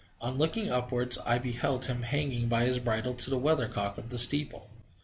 [0.19, 4.17] On looking upwards, I beheld him hanging by his bridle to the weathercock of the
[4.17, 4.71] steeple.